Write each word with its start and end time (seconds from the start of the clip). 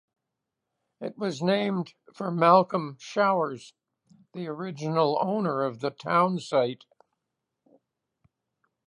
It 0.99 1.15
was 1.15 1.43
named 1.43 1.93
for 2.15 2.31
Malcolm 2.31 2.97
Showers, 2.99 3.75
the 4.33 4.47
original 4.47 5.19
owner 5.21 5.61
of 5.61 5.79
the 5.79 5.91
town 5.91 6.39
site. 6.39 6.85